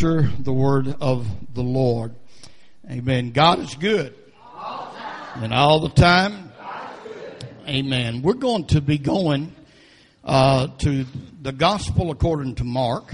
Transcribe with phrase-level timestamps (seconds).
[0.00, 2.14] minister the word of the Lord.
[2.90, 3.30] Amen.
[3.30, 4.14] God is good.
[5.36, 6.52] And all the time.
[7.66, 8.22] Amen.
[8.22, 9.54] We're going to be going
[10.22, 11.06] uh, to
[11.40, 13.10] the gospel according to Mark,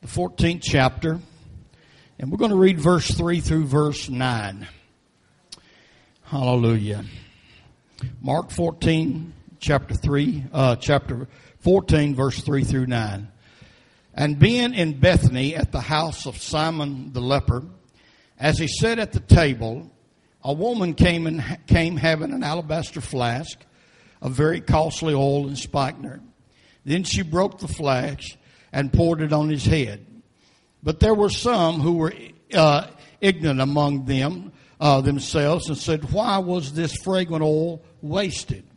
[0.00, 1.18] the 14th chapter.
[2.18, 4.66] And we're going to read verse 3 through verse 9.
[6.24, 7.04] Hallelujah.
[8.20, 11.28] Mark 14, chapter 3, uh, chapter
[11.60, 13.28] 14, verse 3 through 9.
[14.18, 17.62] And being in Bethany at the house of Simon the leper,
[18.36, 19.92] as he sat at the table,
[20.42, 23.60] a woman came and came having an alabaster flask
[24.20, 26.20] of very costly oil and spikenard.
[26.84, 28.36] Then she broke the flask
[28.72, 30.04] and poured it on his head.
[30.82, 32.12] But there were some who were
[32.52, 32.88] uh,
[33.20, 38.67] ignorant among them uh, themselves and said, "Why was this fragrant oil wasted?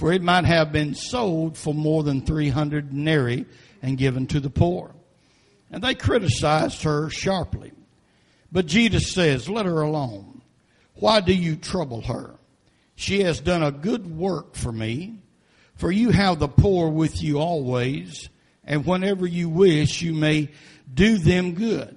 [0.00, 3.44] For it might have been sold for more than three hundred denarii."
[3.82, 4.94] and given to the poor.
[5.70, 7.72] And they criticized her sharply.
[8.50, 10.40] But Jesus says, Let her alone.
[10.94, 12.36] Why do you trouble her?
[12.94, 15.18] She has done a good work for me.
[15.74, 18.30] For you have the poor with you always,
[18.64, 20.48] and whenever you wish, you may
[20.92, 21.94] do them good.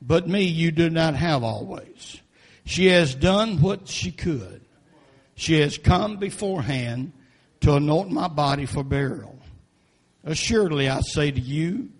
[0.00, 2.20] But me you do not have always.
[2.64, 4.60] She has done what she could.
[5.34, 7.12] She has come beforehand
[7.60, 9.38] to anoint my body for burial.
[10.24, 11.90] Assuredly, I say to you,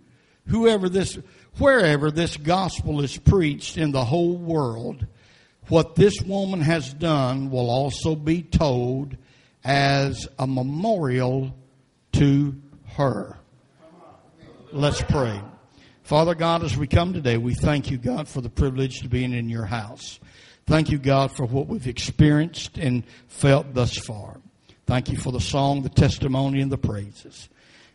[0.47, 1.19] whoever this,
[1.59, 5.07] wherever this gospel is preached in the whole world,
[5.69, 9.17] what this woman has done will also be told
[9.65, 11.55] as a memorial
[12.13, 12.55] to
[12.97, 13.39] her.
[14.73, 15.41] Let's pray.
[16.03, 19.33] Father God, as we come today, we thank you, God, for the privilege to being
[19.33, 20.19] in your house.
[20.67, 24.41] Thank you, God, for what we've experienced and felt thus far.
[24.91, 27.49] Thank you for the song, the testimony, and the praises.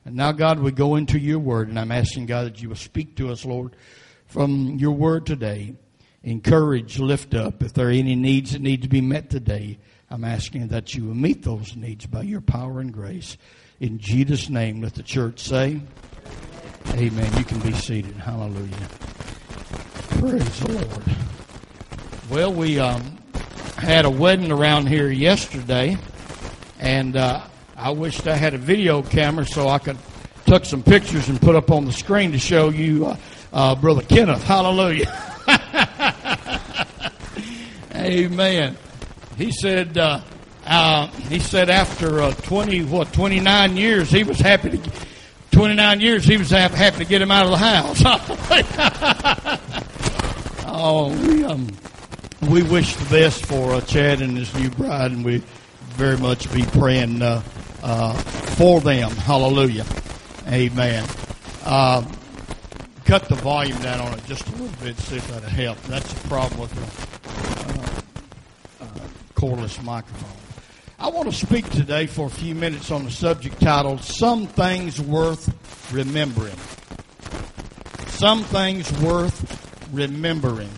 [0.06, 2.78] And now, God, we go into your word, and I'm asking, God, that you will
[2.78, 3.76] speak to us, Lord,
[4.28, 5.76] from your word today.
[6.24, 7.62] Encourage, lift up.
[7.62, 9.78] If there are any needs that need to be met today,
[10.10, 13.36] I'm asking that you will meet those needs by your power and grace.
[13.82, 15.82] In Jesus' name, let the church say,
[16.92, 17.38] Amen.
[17.38, 18.16] You can be seated.
[18.16, 18.88] Hallelujah.
[20.22, 21.18] Praise the Lord.
[22.30, 23.18] Well, we um,
[23.76, 25.98] had a wedding around here yesterday,
[26.86, 27.42] and uh,
[27.76, 29.98] I wished I had a video camera so I could
[30.46, 33.18] took some pictures and put up on the screen to show you, uh,
[33.52, 34.44] uh, Brother Kenneth.
[34.44, 35.12] Hallelujah.
[37.96, 38.78] Amen.
[39.36, 40.22] He said, uh,
[40.68, 44.92] uh, he said after uh, 20, what, 29 years, he was happy to,
[45.50, 48.04] 29 years, he was happy to get him out of the house.
[50.68, 51.68] oh, we, um,
[52.52, 55.42] we wish the best for Chad and his new bride, and we
[55.96, 57.42] very much be praying uh,
[57.82, 59.12] uh, for them.
[59.12, 59.86] Hallelujah.
[60.48, 61.08] Amen.
[61.64, 62.04] Uh,
[63.06, 65.82] cut the volume down on it just a little bit, see if that'll help.
[65.84, 66.82] That's the problem with the
[68.84, 68.88] uh, uh,
[69.36, 70.30] cordless microphone.
[71.00, 75.00] I want to speak today for a few minutes on the subject titled Some Things
[75.00, 75.54] Worth
[75.94, 76.58] Remembering.
[78.08, 80.70] Some Things Worth Remembering.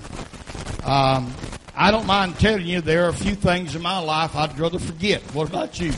[0.83, 1.33] Um,
[1.79, 4.79] I don't mind telling you there are a few things in my life I'd rather
[4.79, 5.21] forget.
[5.35, 5.93] What about you?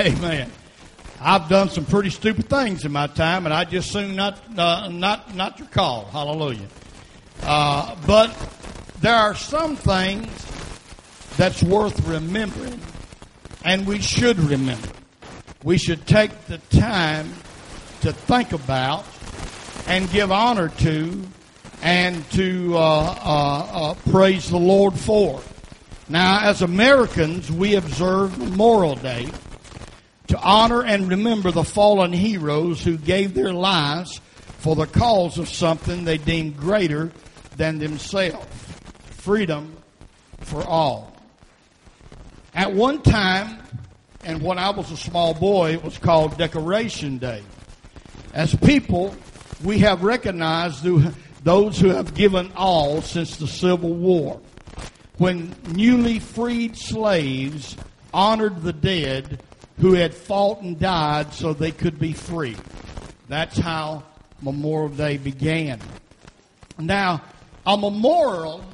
[0.00, 0.50] Amen.
[1.20, 4.88] I've done some pretty stupid things in my time, and I just soon not uh,
[4.88, 6.06] not not recall.
[6.06, 6.66] Hallelujah.
[7.42, 8.34] Uh, but
[9.00, 10.26] there are some things
[11.36, 12.80] that's worth remembering,
[13.64, 14.88] and we should remember.
[15.62, 17.32] We should take the time
[18.00, 19.04] to think about
[19.86, 21.22] and give honor to,
[21.86, 25.40] and to uh, uh, uh praise the Lord for.
[26.08, 29.28] Now, as Americans, we observe Memorial Day
[30.26, 34.20] to honor and remember the fallen heroes who gave their lives
[34.58, 37.12] for the cause of something they deemed greater
[37.56, 38.48] than themselves
[39.10, 39.76] freedom
[40.40, 41.16] for all.
[42.52, 43.62] At one time,
[44.24, 47.44] and when I was a small boy, it was called Decoration Day.
[48.34, 49.14] As people,
[49.62, 50.82] we have recognized
[51.46, 54.40] those who have given all since the Civil War.
[55.16, 57.76] When newly freed slaves
[58.12, 59.40] honored the dead
[59.78, 62.56] who had fought and died so they could be free.
[63.28, 64.02] That's how
[64.42, 65.78] Memorial Day began.
[66.80, 67.22] Now,
[67.64, 68.64] a memorial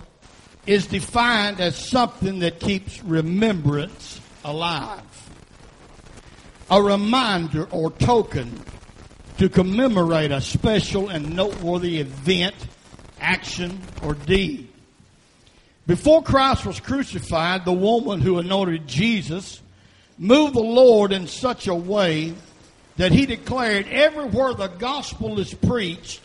[0.66, 5.02] is defined as something that keeps remembrance alive.
[6.70, 8.64] A reminder or token
[9.42, 12.54] to commemorate a special and noteworthy event,
[13.18, 14.68] action, or deed.
[15.84, 19.60] Before Christ was crucified, the woman who anointed Jesus
[20.16, 22.34] moved the Lord in such a way
[22.98, 26.20] that he declared everywhere the gospel is preached,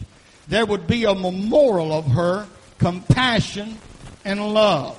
[0.48, 2.46] there would be a memorial of her
[2.78, 3.80] compassion
[4.26, 4.96] and love.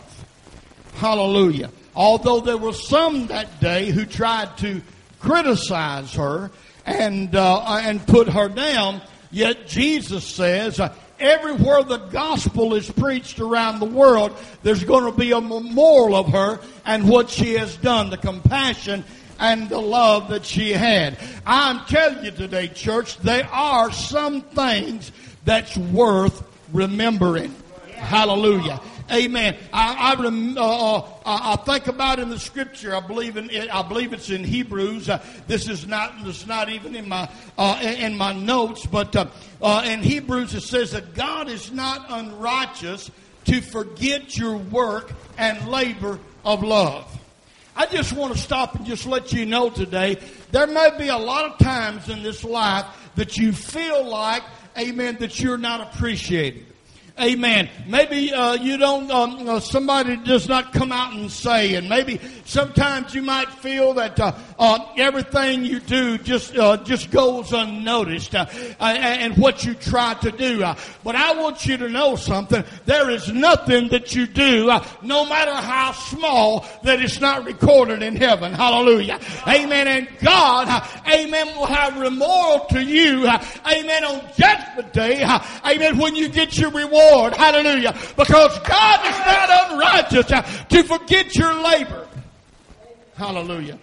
[0.94, 1.70] Hallelujah.
[1.94, 4.82] Although there were some that day who tried to
[5.20, 6.50] criticize her
[6.88, 9.00] and uh, and put her down,
[9.30, 15.18] yet Jesus says, uh, everywhere the gospel is preached around the world, there's going to
[15.18, 19.04] be a memorial of her and what she has done, the compassion
[19.38, 21.18] and the love that she had.
[21.46, 25.12] I'm telling you today, church, there are some things
[25.44, 26.42] that's worth
[26.72, 27.54] remembering.
[27.94, 28.80] Hallelujah.
[29.10, 29.56] Amen.
[29.72, 32.94] I I, rem, uh, uh I think about in the scripture.
[32.94, 35.08] I believe in it, I believe it's in Hebrews.
[35.08, 39.26] Uh, this is not is not even in my uh, in my notes, but uh,
[39.62, 43.10] uh, in Hebrews it says that God is not unrighteous
[43.46, 47.06] to forget your work and labor of love.
[47.74, 50.18] I just want to stop and just let you know today
[50.50, 52.84] there may be a lot of times in this life
[53.14, 54.42] that you feel like,
[54.76, 56.67] amen, that you're not appreciated.
[57.20, 57.68] Amen.
[57.86, 59.10] Maybe uh, you don't.
[59.10, 63.94] Um, uh, somebody does not come out and say, and maybe sometimes you might feel
[63.94, 68.46] that uh, uh everything you do just uh, just goes unnoticed, uh,
[68.78, 70.60] and what you try to do.
[71.02, 72.62] but I want you to know something.
[72.86, 74.66] There is nothing that you do,
[75.02, 78.52] no matter how small, that is not recorded in heaven.
[78.52, 79.18] Hallelujah.
[79.46, 79.88] Amen.
[79.88, 83.26] And God, Amen, will have memorial to you.
[83.26, 84.04] Amen.
[84.04, 85.24] On Judgment Day.
[85.64, 85.98] Amen.
[85.98, 87.07] When you get your reward.
[87.10, 87.34] Lord.
[87.34, 87.92] Hallelujah.
[88.16, 90.26] Because God is not unrighteous
[90.68, 92.06] to forget your labor.
[93.14, 93.78] Hallelujah.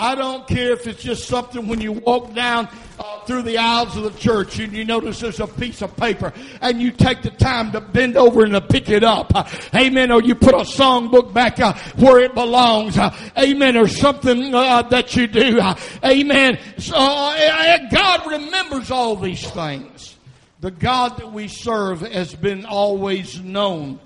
[0.00, 2.68] I don't care if it's just something when you walk down
[2.98, 6.32] uh, through the aisles of the church and you notice there's a piece of paper
[6.62, 9.30] and you take the time to bend over and to pick it up.
[9.34, 9.44] Uh,
[9.74, 10.10] amen.
[10.10, 12.96] Or you put a songbook back uh, where it belongs.
[12.96, 13.76] Uh, amen.
[13.76, 15.60] Or something uh, that you do.
[15.60, 16.58] Uh, amen.
[16.78, 20.16] So, God remembers all these things.
[20.60, 23.98] The God that we serve has been always known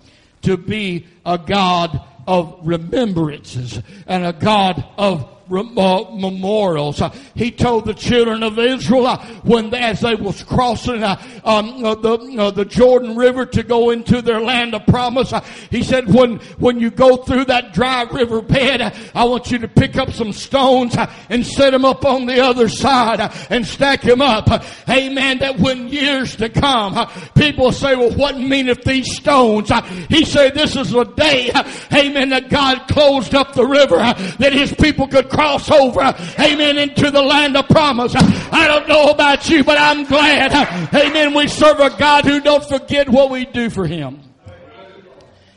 [0.43, 7.01] to be a God of remembrances and a God of memorials.
[7.01, 11.85] Uh, he told the children of Israel uh, when as they was crossing uh, um,
[11.85, 15.83] uh, the uh, the Jordan River to go into their land of promise, uh, he
[15.83, 18.81] said, "When when you go through that dry river bed,
[19.15, 20.97] I want you to pick up some stones
[21.29, 23.21] and set them up on the other side
[23.51, 24.49] and stack them up."
[24.89, 25.39] Amen.
[25.39, 29.71] That when years to come, people say, "Well, what meaneth these stones?"
[30.09, 31.51] He said, "This is the day,
[31.93, 33.97] Amen, that God closed up the river
[34.39, 36.01] that His people could cross over,
[36.39, 38.15] amen, into the land of promise.
[38.17, 40.53] I don't know about you, but I'm glad,
[40.95, 44.21] amen, we serve a God who don't forget what we do for Him.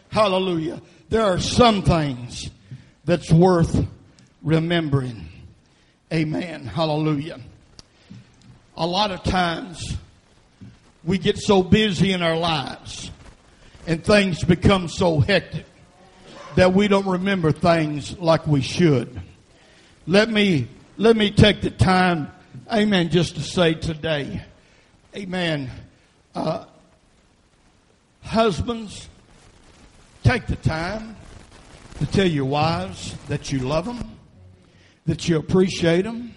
[0.09, 0.81] Hallelujah.
[1.09, 2.49] There are some things
[3.05, 3.85] that's worth
[4.41, 5.29] remembering.
[6.11, 6.65] Amen.
[6.65, 7.39] Hallelujah.
[8.75, 9.95] A lot of times
[11.03, 13.11] we get so busy in our lives
[13.85, 15.65] and things become so hectic
[16.55, 19.21] that we don't remember things like we should.
[20.09, 22.31] Let me, let me take the time,
[22.71, 24.41] amen, just to say today,
[25.13, 25.69] amen,
[26.33, 26.63] uh,
[28.21, 29.09] husbands,
[30.23, 31.17] take the time
[31.99, 34.17] to tell your wives that you love them,
[35.07, 36.33] that you appreciate them.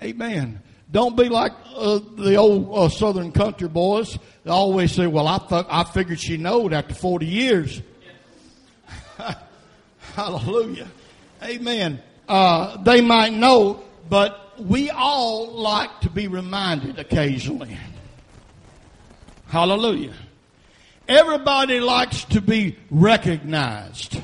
[0.00, 0.62] Amen.
[0.92, 4.16] Don't be like uh, the old uh, Southern country boys.
[4.44, 7.80] They always say, "Well, I thought I figured she knowed after forty years."
[10.14, 10.88] Hallelujah.
[11.42, 17.76] Amen uh, they might know, but we all like to be reminded occasionally.
[19.48, 20.14] Hallelujah.
[21.08, 24.20] Everybody likes to be recognized.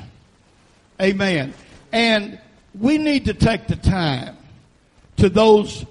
[1.01, 1.53] Amen.
[1.91, 2.39] And
[2.73, 4.37] we need to take the time
[5.17, 5.85] to those,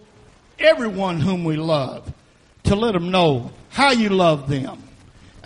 [0.58, 2.12] everyone whom we love,
[2.64, 4.82] to let them know how you love them.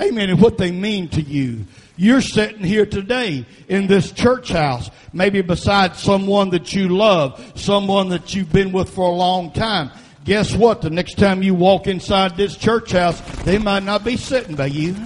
[0.00, 0.30] Amen.
[0.30, 1.66] And what they mean to you.
[2.02, 8.08] You're sitting here today in this church house, maybe beside someone that you love, someone
[8.08, 9.92] that you've been with for a long time.
[10.24, 10.82] Guess what?
[10.82, 14.66] The next time you walk inside this church house, they might not be sitting by
[14.66, 14.96] you.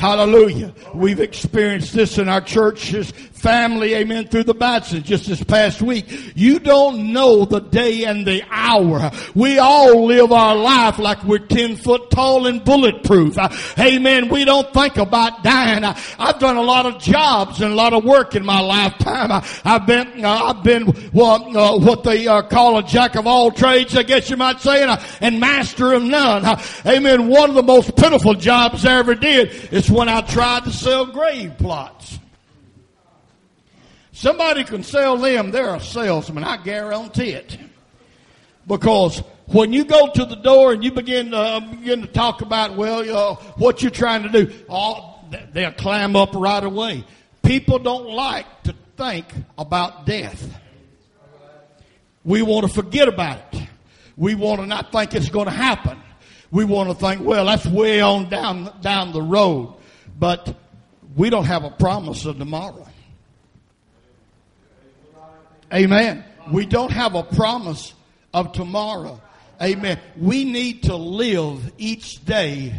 [0.00, 0.72] Hallelujah.
[0.94, 6.32] We've experienced this in our churches family, amen, through the Batson just this past week.
[6.34, 9.10] You don't know the day and the hour.
[9.34, 13.38] We all live our life like we're 10 foot tall and bulletproof.
[13.38, 14.28] Uh, amen.
[14.28, 15.84] We don't think about dying.
[15.84, 19.30] Uh, I've done a lot of jobs and a lot of work in my lifetime.
[19.30, 23.50] Uh, I've been, I've been well, uh, what they uh, call a jack of all
[23.50, 26.44] trades, I guess you might say, and, and master of none.
[26.86, 27.28] amen.
[27.28, 31.06] One of the most pitiful jobs I ever did is when I tried to sell
[31.06, 32.18] grave plots.
[34.12, 37.58] Somebody can sell them, they're a salesman, I guarantee it.
[38.66, 42.40] Because When you go to the door and you begin to, uh, begin to talk
[42.40, 47.04] about, well, know, what you're trying to do, all, they'll climb up right away.
[47.42, 49.26] People don't like to think
[49.58, 50.56] about death.
[52.24, 53.66] We want to forget about it.
[54.16, 55.98] We want to not think it's going to happen.
[56.52, 59.74] We want to think, well, that's way on down, down the road.
[60.20, 60.54] But
[61.16, 62.86] we don't have a promise of tomorrow.
[65.72, 66.24] Amen.
[66.52, 67.94] We don't have a promise
[68.34, 69.20] of tomorrow.
[69.62, 69.98] Amen.
[70.16, 72.74] We need to live each day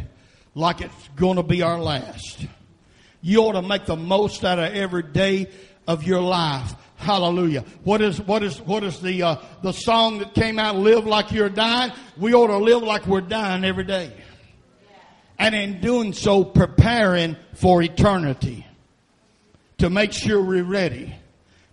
[0.53, 2.45] like it's going to be our last.
[3.21, 5.48] You ought to make the most out of every day
[5.88, 6.74] of your life.
[6.98, 7.65] Hallelujah.
[7.83, 11.31] What is, what is, what is the, uh, the song that came out, live like
[11.31, 11.91] you're dying?
[12.17, 14.12] We ought to live like we're dying every day.
[15.41, 18.63] And in doing so, preparing for eternity.
[19.79, 21.15] To make sure we're ready.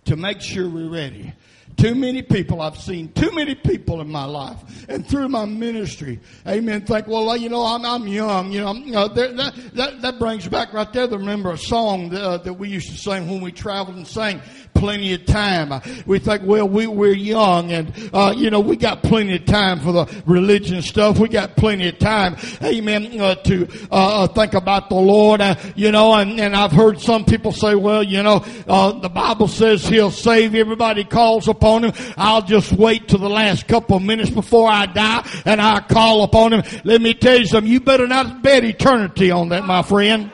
[0.05, 1.33] To make sure we're ready.
[1.79, 2.61] Too many people.
[2.61, 4.57] I've seen, too many people in my life
[4.89, 9.07] and through my ministry, amen, think, well, you know, I'm, I'm young, you know, uh,
[9.07, 12.67] that, that, that brings back right there to remember a song that, uh, that we
[12.67, 14.41] used to sing when we traveled and sang
[14.73, 15.81] plenty of time.
[16.05, 19.79] We think, well, we, we're young and, uh, you know, we got plenty of time
[19.79, 21.17] for the religion stuff.
[21.17, 25.55] We got plenty of time, amen, uh, to, uh, uh think about the Lord, uh,
[25.75, 29.47] you know, and, and I've heard some people say, well, you know, uh, the Bible
[29.47, 31.93] says he'll save everybody calls upon him.
[32.17, 36.23] I'll just wait till the last couple of minutes before I die and I call
[36.23, 36.63] upon him.
[36.83, 37.71] Let me tell you something.
[37.71, 40.31] You better not bet eternity on that, my friend.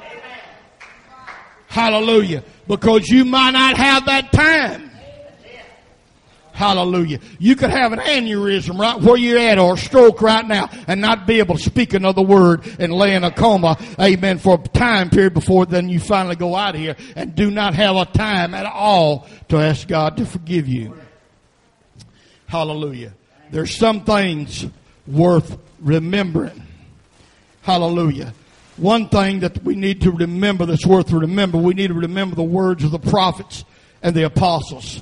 [1.67, 4.91] Hallelujah because you might not have that time.
[6.51, 7.19] Hallelujah.
[7.37, 11.01] You could have an aneurysm right where you're at or a stroke right now and
[11.01, 14.67] not be able to speak another word and lay in a coma, amen, for a
[14.69, 18.05] time period before then you finally go out of here and do not have a
[18.05, 20.97] time at all to ask God to forgive you.
[22.47, 23.13] Hallelujah.
[23.51, 24.65] There's some things
[25.07, 26.63] worth remembering.
[27.61, 28.33] Hallelujah.
[28.77, 32.35] One thing that we need to remember that's worth to remember, we need to remember
[32.35, 33.63] the words of the prophets
[34.03, 35.01] and the apostles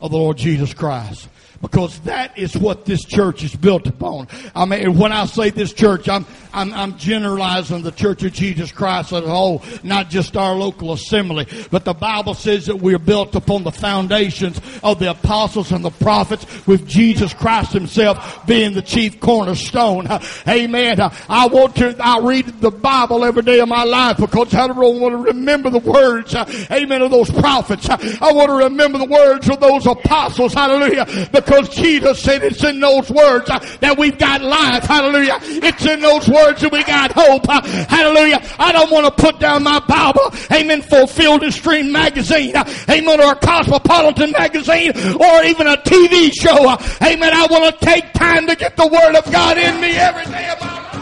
[0.00, 1.28] of the Lord Jesus Christ
[1.60, 4.28] because that is what this church is built upon.
[4.54, 8.72] I mean, when I say this church, I'm, I'm, I'm generalizing the Church of Jesus
[8.72, 11.46] Christ as a whole, not just our local assembly.
[11.70, 15.84] But the Bible says that we are built upon the foundations of the apostles and
[15.84, 20.08] the prophets with Jesus Christ himself being the chief cornerstone.
[20.48, 21.00] Amen.
[21.00, 25.00] I want to, I read the Bible every day of my life because I don't
[25.00, 27.88] want to remember the words, amen, of those prophets.
[27.88, 30.54] I want to remember the words of those apostles.
[30.54, 31.06] Hallelujah.
[31.44, 34.84] Because Jesus said it's in those words uh, that we've got life.
[34.84, 35.38] Hallelujah.
[35.42, 37.48] It's in those words that we got hope.
[37.48, 38.40] Uh, hallelujah.
[38.58, 40.32] I don't want to put down my Bible.
[40.52, 40.82] Amen.
[40.82, 42.56] Field and Stream magazine.
[42.56, 43.20] Uh, amen.
[43.20, 46.70] Or a Cosmopolitan magazine or even a TV show.
[47.06, 47.32] Amen.
[47.34, 50.50] I want to take time to get the Word of God in me every day
[50.50, 50.92] of my life.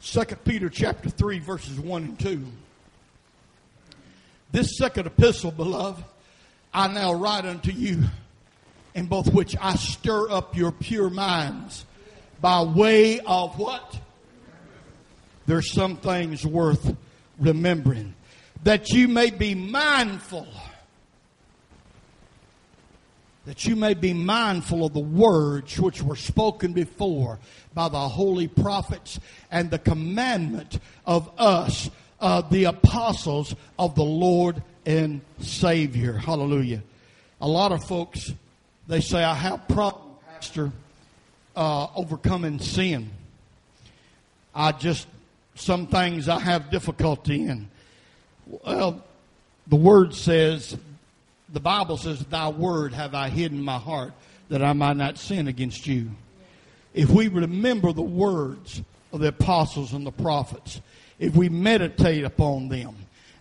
[0.00, 2.46] Second Peter chapter 3 verses 1 and 2.
[4.56, 6.02] This second epistle, beloved,
[6.72, 8.04] I now write unto you,
[8.94, 11.84] in both which I stir up your pure minds
[12.40, 14.00] by way of what?
[15.44, 16.96] There's some things worth
[17.38, 18.14] remembering.
[18.62, 20.48] That you may be mindful.
[23.44, 27.40] That you may be mindful of the words which were spoken before
[27.74, 29.20] by the holy prophets
[29.50, 36.14] and the commandment of us uh, the apostles of the Lord and Savior.
[36.14, 36.82] Hallelujah.
[37.40, 38.32] A lot of folks,
[38.86, 40.72] they say, I have problem, Pastor,
[41.54, 43.10] uh, overcoming sin.
[44.54, 45.06] I just,
[45.54, 47.68] some things I have difficulty in.
[48.46, 49.04] Well,
[49.66, 50.76] the Word says,
[51.52, 54.12] the Bible says, Thy Word have I hidden my heart
[54.48, 56.10] that I might not sin against you.
[56.94, 58.82] If we remember the words
[59.12, 60.80] of the apostles and the prophets,
[61.18, 62.94] if we meditate upon them.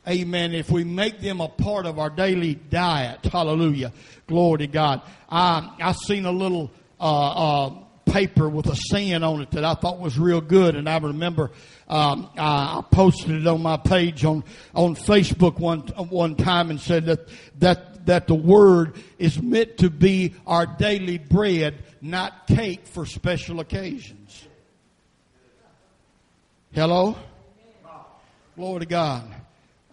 [0.08, 0.54] Amen.
[0.54, 3.26] If we make them a part of our daily diet.
[3.26, 3.92] Hallelujah.
[4.28, 5.02] Glory to God.
[5.30, 7.74] I, I seen a little, uh, uh,
[8.06, 11.52] paper with a saying on it that I thought was real good, and I remember
[11.90, 16.80] um, I, I, posted it on my page on on Facebook one one time and
[16.80, 17.28] said that
[17.60, 23.60] that that the word is meant to be our daily bread, not cake for special
[23.60, 24.48] occasions.
[26.72, 27.18] Hello.
[28.56, 29.24] Glory to God.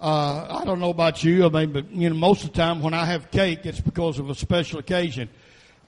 [0.00, 2.80] Uh, I don't know about you, I mean, but you know, most of the time
[2.80, 5.28] when I have cake, it's because of a special occasion,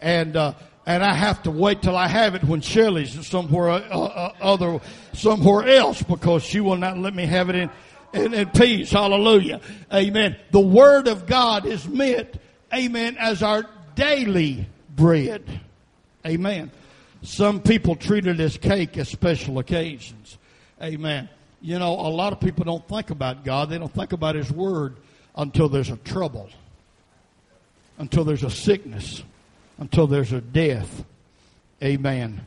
[0.00, 0.54] and uh,
[0.84, 4.80] and I have to wait till I have it when Shirley's somewhere uh, uh, other
[5.12, 7.70] somewhere else because she will not let me have it in,
[8.12, 8.90] in in peace.
[8.90, 9.60] Hallelujah,
[9.92, 10.36] Amen.
[10.50, 12.40] The Word of God is meant,
[12.72, 14.66] Amen, as our daily
[14.96, 15.44] bread.
[16.26, 16.72] Amen.
[17.22, 20.38] Some people treat it as cake at special occasions.
[20.82, 21.28] Amen.
[21.64, 23.70] You know, a lot of people don't think about God.
[23.70, 24.96] They don't think about His Word
[25.34, 26.50] until there's a trouble,
[27.96, 29.22] until there's a sickness,
[29.78, 31.06] until there's a death.
[31.82, 32.42] Amen.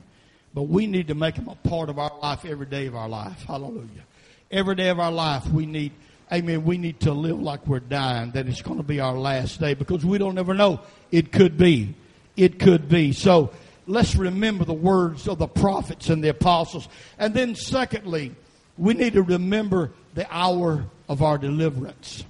[0.54, 3.10] But we need to make Him a part of our life every day of our
[3.10, 3.42] life.
[3.42, 4.06] Hallelujah.
[4.52, 5.94] Every day of our life, we need,
[6.32, 9.60] amen, we need to live like we're dying, that it's going to be our last
[9.60, 10.80] day because we don't ever know.
[11.12, 11.96] It could be.
[12.36, 13.14] It could be.
[13.14, 13.50] So,
[13.88, 16.88] let's remember the words of the prophets and the apostles.
[17.18, 18.36] And then, secondly,
[18.78, 22.24] we need to remember the hour of our deliverance.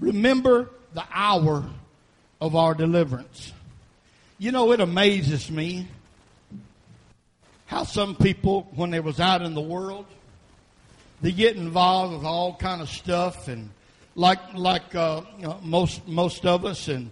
[0.00, 1.64] Remember the hour
[2.40, 3.52] of our deliverance.
[4.38, 5.88] You know, it amazes me
[7.66, 10.06] how some people, when they was out in the world,
[11.20, 13.70] they get involved with all kind of stuff, and
[14.14, 15.22] like like uh,
[15.62, 17.10] most most of us, and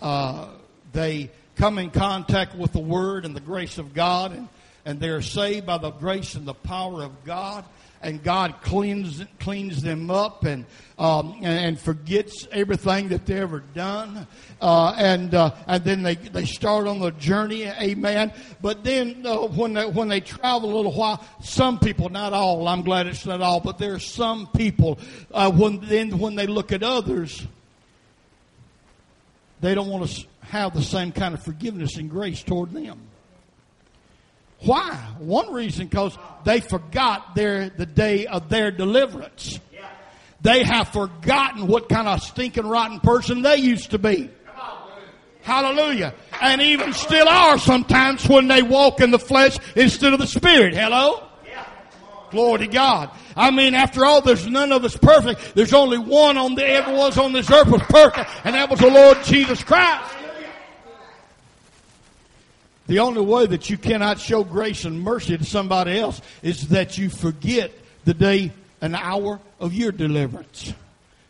[0.00, 0.48] uh,
[0.92, 4.48] they come in contact with the Word and the grace of God, and,
[4.84, 7.64] and they're saved by the grace and the power of God.
[8.04, 10.66] And God cleans cleans them up and
[10.98, 14.26] um, and, and, forgets everything that they ever done,
[14.60, 18.32] uh, and uh, and then they they start on the journey, amen.
[18.60, 22.66] But then uh, when they when they travel a little while, some people, not all,
[22.66, 24.98] I'm glad it's not all, but there are some people
[25.32, 27.46] uh, when then when they look at others,
[29.60, 32.98] they don't want to have the same kind of forgiveness and grace toward them.
[34.64, 34.94] Why?
[35.18, 39.58] One reason because they forgot their the day of their deliverance.
[40.40, 44.28] They have forgotten what kind of stinking rotten person they used to be.
[45.42, 46.14] Hallelujah.
[46.40, 50.74] And even still are sometimes when they walk in the flesh instead of the spirit.
[50.74, 51.28] Hello?
[52.30, 53.10] Glory to God.
[53.36, 55.54] I mean, after all, there's none of us perfect.
[55.54, 58.80] There's only one on the, ever was on this earth was perfect, and that was
[58.80, 60.14] the Lord Jesus Christ.
[62.92, 66.98] The only way that you cannot show grace and mercy to somebody else is that
[66.98, 67.72] you forget
[68.04, 68.52] the day
[68.82, 70.74] and hour of your deliverance.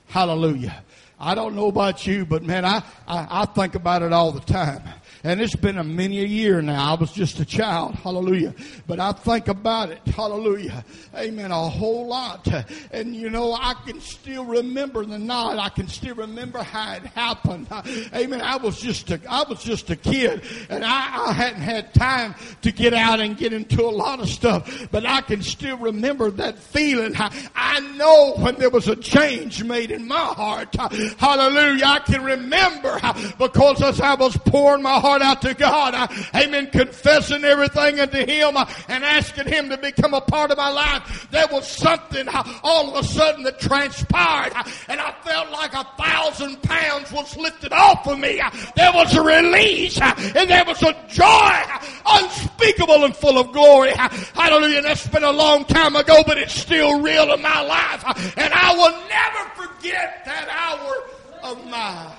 [0.09, 0.83] Hallelujah.
[1.20, 4.40] I don't know about you, but man, I, I, I think about it all the
[4.40, 4.83] time.
[5.24, 6.92] And it's been a many a year now.
[6.92, 7.94] I was just a child.
[7.94, 8.54] Hallelujah.
[8.88, 10.00] But I think about it.
[10.06, 10.85] Hallelujah.
[11.14, 11.52] Amen.
[11.52, 12.48] A whole lot.
[12.90, 15.58] And you know, I can still remember the night.
[15.58, 17.68] I can still remember how it happened.
[18.12, 18.40] Amen.
[18.40, 22.35] I was just a, I was just a kid and I, I hadn't had time
[22.62, 24.88] to get out and get into a lot of stuff.
[24.90, 27.14] But I can still remember that feeling.
[27.16, 30.74] I, I know when there was a change made in my heart.
[31.18, 31.85] Hallelujah.
[31.85, 32.98] I can remember
[33.38, 36.11] because as I was pouring my heart heart out to God.
[36.35, 36.70] amen.
[36.70, 41.29] Confessing everything unto Him uh, and asking Him to become a part of my life.
[41.31, 45.75] There was something uh, all of a sudden that transpired uh, and I felt like
[45.75, 48.40] a thousand pounds was lifted off of me.
[48.75, 51.62] There was a release and there was a joy
[52.07, 53.92] unspeakable and full of glory.
[53.92, 54.83] Hallelujah.
[54.83, 58.05] That's been a long time ago, but it's still real in my life.
[58.38, 62.14] And I will never forget that hour of my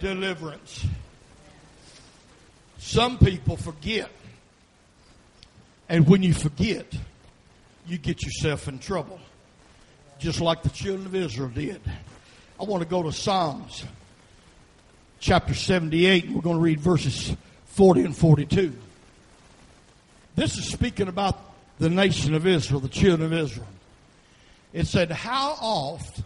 [0.00, 0.86] deliverance.
[2.86, 4.08] Some people forget.
[5.88, 6.86] And when you forget,
[7.84, 9.18] you get yourself in trouble.
[10.20, 11.80] Just like the children of Israel did.
[12.60, 13.84] I want to go to Psalms
[15.18, 16.30] chapter 78.
[16.30, 17.34] We're going to read verses
[17.66, 18.72] 40 and 42.
[20.36, 21.40] This is speaking about
[21.80, 23.66] the nation of Israel, the children of Israel.
[24.72, 26.22] It said, How oft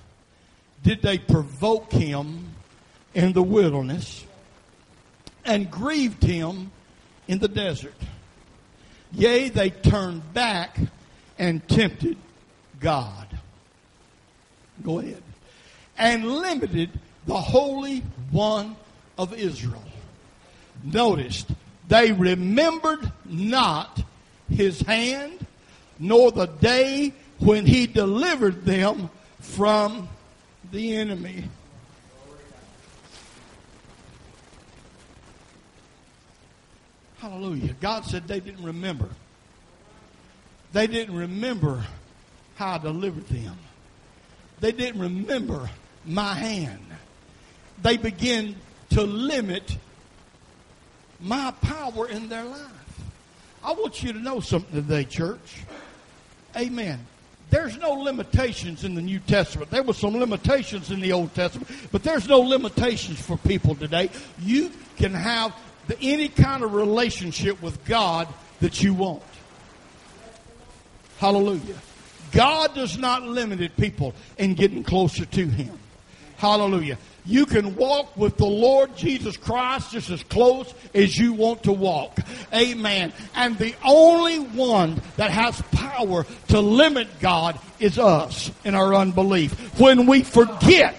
[0.83, 2.51] did they provoke him
[3.15, 4.27] in the wilderness
[5.45, 6.71] and grieved him
[7.29, 7.95] in the desert.
[9.13, 10.79] Yea, they turned back
[11.39, 12.17] and tempted
[12.79, 13.27] God.
[14.83, 15.23] Go ahead.
[15.99, 16.91] And limited
[17.27, 18.01] the Holy
[18.31, 18.77] One
[19.19, 19.85] of Israel.
[20.83, 21.51] Noticed,
[21.89, 24.03] they remembered not
[24.49, 25.47] his hand,
[25.99, 30.09] nor the day when he delivered them from
[30.73, 31.45] the enemy.
[37.21, 37.75] Hallelujah.
[37.81, 39.09] God said they didn't remember.
[40.73, 41.85] They didn't remember
[42.57, 43.57] how I delivered them.
[44.61, 45.69] They didn't remember
[46.07, 46.85] my hand.
[47.83, 48.57] They began
[48.91, 49.77] to limit
[51.21, 53.03] my power in their life.
[53.63, 55.63] I want you to know something today, church.
[56.57, 57.07] Amen.
[57.51, 59.71] There's no limitations in the New Testament.
[59.71, 64.09] There were some limitations in the Old Testament, but there's no limitations for people today.
[64.41, 65.53] You can have
[65.89, 68.29] the, any kind of relationship with God
[68.61, 69.23] that you want.
[71.19, 71.77] Hallelujah.
[72.33, 75.79] God does not limit people in getting closer to Him.
[76.37, 76.97] Hallelujah.
[77.27, 81.73] You can walk with the Lord Jesus Christ just as close as you want to
[81.73, 82.19] walk.
[82.55, 83.13] Amen.
[83.35, 89.79] And the only one that has power to limit God is us in our unbelief.
[89.79, 90.95] When we forget,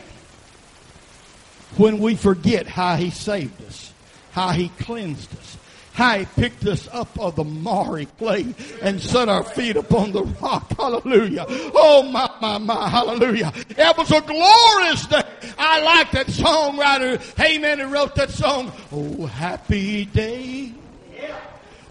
[1.78, 3.91] when we forget how He saved us,
[4.32, 5.58] how He cleansed us,
[5.94, 8.46] how he picked us up of the marry clay
[8.82, 10.72] and set our feet upon the rock.
[10.78, 11.46] Hallelujah.
[11.50, 13.52] Oh my, my, my, hallelujah.
[13.56, 15.22] It was a glorious day.
[15.58, 18.72] I like that songwriter, Amen, who wrote that song.
[18.92, 20.74] Oh, happy day.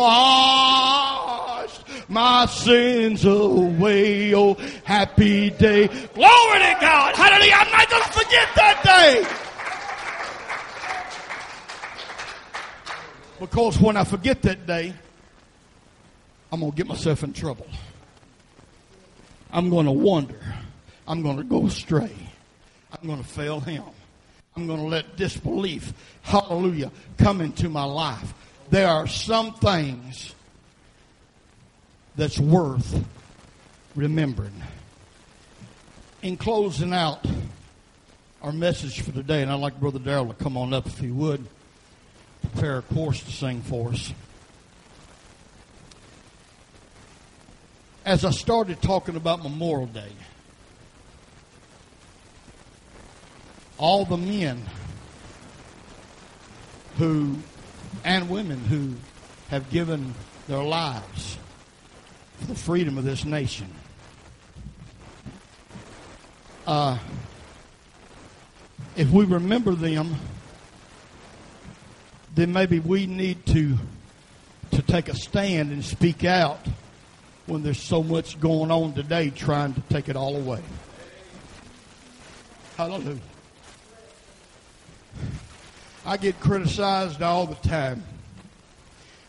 [0.05, 4.35] Washed my sins away.
[4.35, 5.87] Oh, happy day.
[5.88, 7.17] Glory to God.
[7.17, 7.55] Hallelujah.
[7.57, 9.27] I'm not going to forget that day.
[13.40, 14.95] Because when I forget that day,
[16.53, 17.67] I'm going to get myself in trouble.
[19.53, 20.40] I'm going to wander.
[21.07, 22.12] I'm going to go astray.
[22.93, 23.85] I'm going to fail Him.
[24.57, 28.33] I'm going to let disbelief, hallelujah, come into my life.
[28.70, 30.35] There are some things
[32.16, 33.05] that's worth
[33.94, 34.62] remembering.
[36.22, 37.24] In closing out
[38.42, 41.11] our message for today, and I'd like Brother Darrell to come on up if he
[41.11, 41.46] would,
[42.40, 44.12] prepare a course to sing for us.
[48.05, 50.12] as I started talking about Memorial Day,
[53.79, 54.62] all the men
[56.98, 57.37] who
[58.05, 58.95] and women who
[59.49, 60.14] have given
[60.47, 61.38] their lives
[62.38, 63.69] for the freedom of this nation.
[66.67, 66.99] Uh,
[68.97, 70.14] if we remember them,
[72.35, 73.77] then maybe we need to
[74.71, 76.59] to take a stand and speak out
[77.47, 80.61] when there's so much going on today trying to take it all away.
[82.77, 83.21] Hallelujah.
[86.07, 88.05] I get criticized all the time.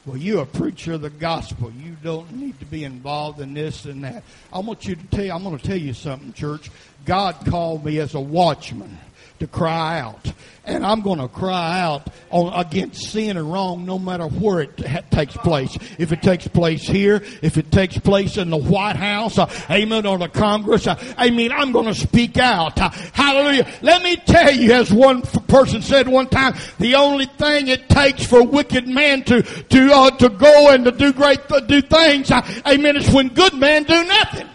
[0.05, 1.71] Well, you're a preacher of the gospel.
[1.71, 4.23] You don't need to be involved in this and that.
[4.53, 6.69] I want you to tell I'm going to tell you something, church.
[7.05, 8.99] God called me as a watchman
[9.39, 10.31] to cry out.
[10.67, 14.79] And I'm going to cry out on, against sin and wrong no matter where it
[14.79, 15.77] ha- takes place.
[15.99, 20.07] If it takes place here, if it takes place in the White House, uh, amen,
[20.07, 22.81] or the Congress, uh, I mean, I'm going to speak out.
[22.81, 23.67] Uh, hallelujah.
[23.83, 27.87] Let me tell you, as one f- person said one time, the only thing it
[27.87, 31.81] takes for wicked man to, to, uh, to go and to do great, th- do
[31.81, 34.49] things, uh, amen, is when good men do nothing.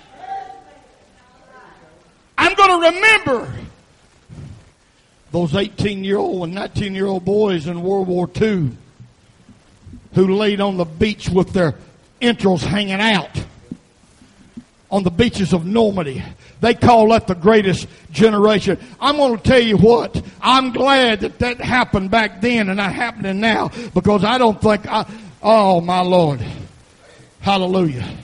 [2.36, 3.52] I'm going to remember
[5.32, 8.70] those 18 year old and 19 year old boys in World War II
[10.14, 11.74] who laid on the beach with their
[12.20, 13.30] entrails hanging out
[14.90, 16.22] on the beaches of Normandy.
[16.60, 18.78] They call that the greatest generation.
[19.00, 22.92] I'm going to tell you what, I'm glad that that happened back then and not
[22.92, 25.06] happening now because I don't think I,
[25.42, 26.44] oh my Lord.
[27.40, 28.16] Hallelujah.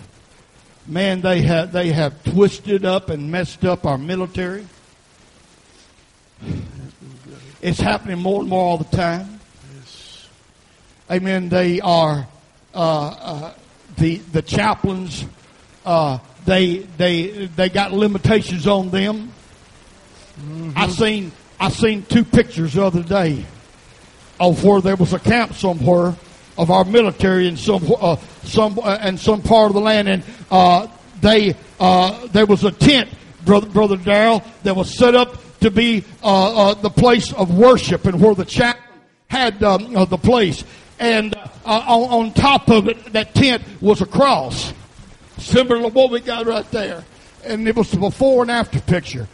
[0.86, 4.66] Man, they have, they have twisted up and messed up our military.
[7.66, 9.40] It's happening more and more all the time.
[9.74, 10.28] Yes.
[11.10, 11.48] Amen.
[11.48, 12.28] They are
[12.72, 13.54] uh, uh,
[13.98, 15.24] the the chaplains.
[15.84, 19.32] Uh, they they they got limitations on them.
[20.38, 20.70] Mm-hmm.
[20.76, 23.44] I seen I seen two pictures the other day
[24.38, 26.14] of where there was a camp somewhere
[26.56, 30.22] of our military in some uh, some uh, in some part of the land, and
[30.52, 30.86] uh,
[31.20, 33.10] they uh, there was a tent,
[33.44, 38.06] brother brother Darrell, that was set up to be uh, uh, the place of worship
[38.06, 38.84] and where the chaplain
[39.28, 40.64] had um, uh, the place.
[40.98, 44.72] And uh, on, on, top of it, that tent was a cross,
[45.38, 47.04] similar to what we got right there.
[47.44, 49.28] And it was the before and after picture.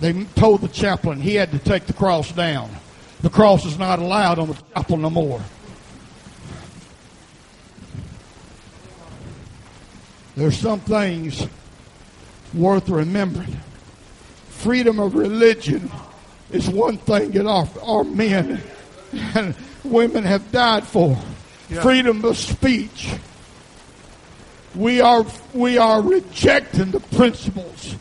[0.00, 2.70] They told the chaplain he had to take the cross down.
[3.22, 5.40] The cross is not allowed on the chapel no more.
[10.36, 11.46] There's some things
[12.52, 13.56] worth remembering
[14.66, 15.88] freedom of religion
[16.50, 18.60] is one thing that our, our men
[19.12, 21.16] and women have died for.
[21.70, 21.82] Yeah.
[21.82, 23.14] Freedom of speech.
[24.74, 25.24] We are,
[25.54, 27.94] we are rejecting the principles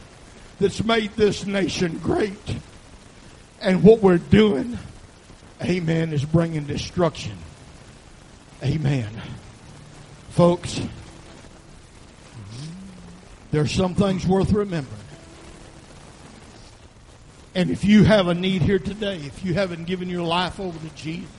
[0.60, 2.56] that's made this nation great.
[3.62, 4.80] And what we're doing,
[5.62, 7.38] amen, is bringing destruction.
[8.64, 9.22] Amen.
[10.30, 10.82] Folks,
[13.52, 15.05] there's some things worth remembering.
[17.56, 20.78] And if you have a need here today, if you haven't given your life over
[20.78, 21.30] to Jesus,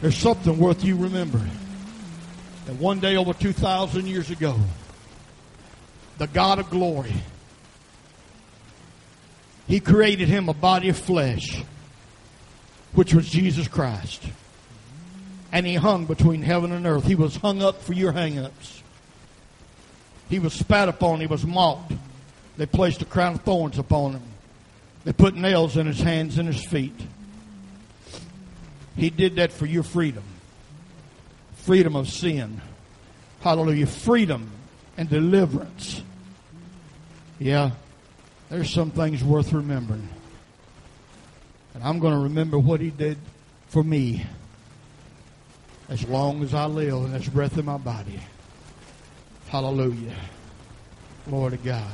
[0.00, 1.50] There's something worth you remembering.
[2.66, 4.58] That one day over 2,000 years ago,
[6.18, 7.14] the God of glory,
[9.66, 11.62] He created him a body of flesh,
[12.94, 14.22] which was Jesus Christ.
[15.52, 17.04] And He hung between heaven and earth.
[17.04, 18.82] He was hung up for your hang ups.
[20.28, 21.20] He was spat upon.
[21.20, 21.92] He was mocked.
[22.56, 24.22] They placed a crown of thorns upon him.
[25.06, 27.00] They put nails in his hands and his feet.
[28.96, 30.24] He did that for your freedom.
[31.58, 32.60] Freedom of sin.
[33.40, 33.86] Hallelujah.
[33.86, 34.50] Freedom
[34.96, 36.02] and deliverance.
[37.38, 37.70] Yeah,
[38.48, 40.08] there's some things worth remembering.
[41.74, 43.16] And I'm going to remember what he did
[43.68, 44.26] for me
[45.88, 48.18] as long as I live and there's breath in my body.
[49.50, 50.16] Hallelujah.
[51.28, 51.92] Glory to God.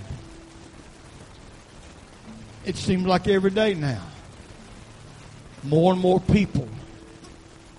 [2.65, 4.03] It seems like every day now,
[5.65, 6.69] more and more people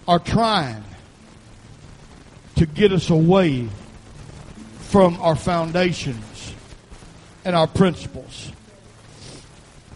[0.08, 0.84] are trying
[2.56, 3.69] to get us away
[4.80, 6.54] from our foundations
[7.46, 8.52] and our principles.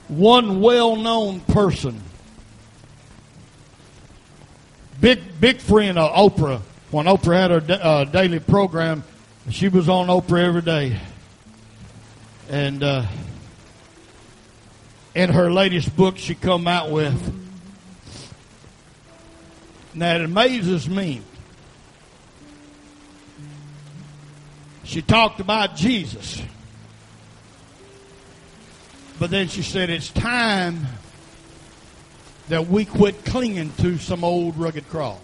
[0.08, 2.02] One well-known person,
[5.02, 6.62] big big friend of Oprah.
[6.92, 9.04] When Oprah had her uh, daily program,
[9.50, 10.98] she was on Oprah every day,
[12.50, 13.06] and uh,
[15.18, 17.34] in her latest book, she come out with.
[19.94, 21.22] Now it amazes me
[24.88, 26.42] She talked about Jesus.
[29.20, 30.88] But then she said, it's time
[32.48, 35.20] that we quit clinging to some old rugged cross.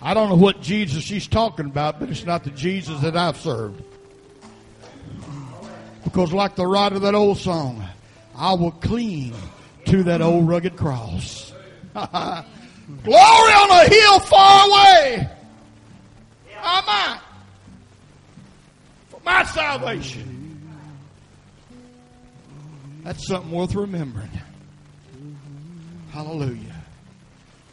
[0.00, 3.36] I don't know what Jesus she's talking about, but it's not the Jesus that I've
[3.36, 3.82] served.
[6.16, 7.86] Because like the writer of that old song,
[8.34, 9.34] I will cling
[9.84, 11.52] to that old rugged cross.
[11.92, 15.28] Glory on a hill far away
[16.58, 17.20] I?
[19.10, 20.66] For my salvation.
[23.04, 24.30] That's something worth remembering.
[26.12, 26.82] Hallelujah.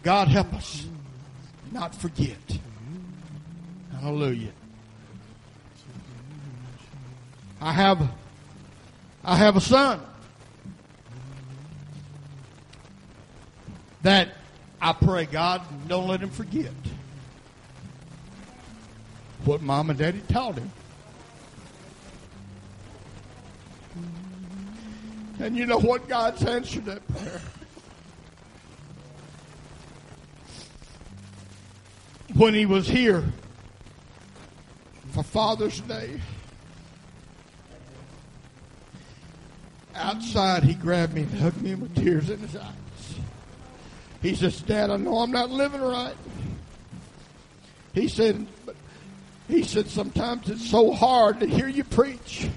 [0.03, 0.86] God help us
[1.71, 2.60] not forget.
[4.01, 4.51] Hallelujah.
[7.62, 8.10] I have
[9.23, 10.01] I have a son
[14.01, 14.36] that
[14.81, 16.73] I pray God don't let him forget
[19.45, 20.71] what mom and daddy taught him.
[25.39, 26.07] And you know what?
[26.07, 27.41] God's answered that prayer.
[32.33, 33.23] When he was here
[35.12, 36.19] for Father's Day,
[39.95, 42.73] outside he grabbed me and hugged me with tears in his eyes.
[44.21, 46.15] He says, Dad, I know I'm not living right.
[47.93, 48.47] He said,
[49.47, 52.47] he said, sometimes it's so hard to hear you preach.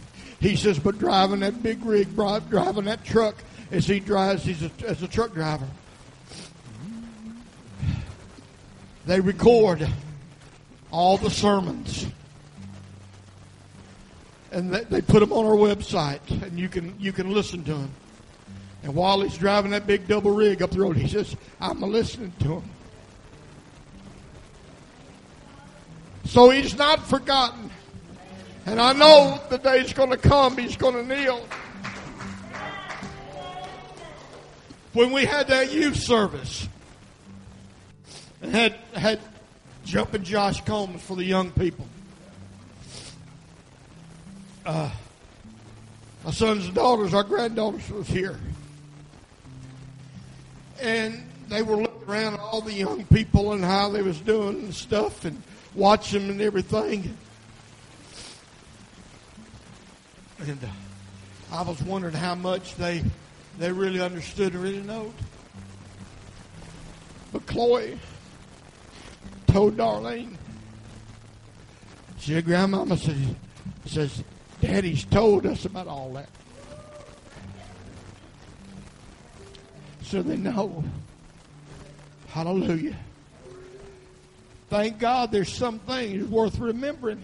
[0.40, 3.34] He says, but driving that big rig, driving that truck
[3.70, 5.66] as he drives he's a, as a truck driver.
[9.06, 9.86] They record
[10.90, 12.06] all the sermons.
[14.56, 17.90] And they, put them on our website, and you can you can listen to them.
[18.82, 22.32] And while he's driving that big double rig up the road, he says, "I'm listening
[22.40, 22.70] to him."
[26.24, 27.70] So he's not forgotten.
[28.64, 31.46] And I know the day's going to come, he's going to kneel.
[34.94, 36.66] When we had that youth service
[38.40, 39.20] and had, had
[39.84, 41.86] jumping Josh Combs for the young people.
[44.66, 44.90] Uh,
[46.24, 48.36] my sons and daughters, our granddaughters was here.
[50.82, 54.58] And they were looking around at all the young people and how they was doing
[54.58, 55.40] and stuff and
[55.76, 57.16] watching them and everything.
[60.40, 60.66] And uh,
[61.52, 63.04] I was wondering how much they
[63.58, 65.14] they really understood and really know.
[67.32, 67.98] But Chloe
[69.46, 70.36] told Darlene,
[72.18, 72.98] she said, Grandmama
[73.86, 74.24] says,
[74.66, 76.28] Daddy's told us about all that.
[80.02, 80.82] So they know.
[82.28, 82.96] Hallelujah.
[84.68, 87.22] Thank God there's some things worth remembering.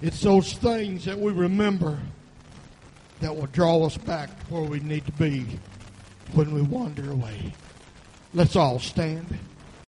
[0.00, 1.98] It's those things that we remember
[3.20, 5.44] that will draw us back where we need to be
[6.34, 7.52] when we wander away.
[8.32, 9.26] Let's all stand.